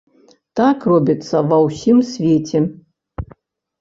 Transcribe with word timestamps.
Так 0.59 0.87
робіцца 0.93 1.43
ва 1.53 1.57
ўсім 1.67 1.97
свеце. 2.13 2.59